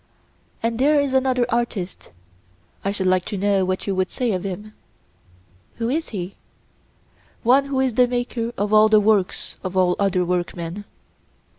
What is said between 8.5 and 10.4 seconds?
of all the works of all other